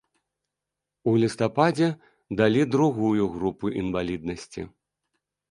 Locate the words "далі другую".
2.41-3.29